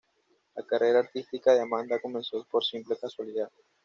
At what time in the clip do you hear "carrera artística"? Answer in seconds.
0.65-1.53